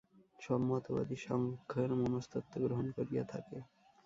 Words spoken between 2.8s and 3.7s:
করিয়া থাকে।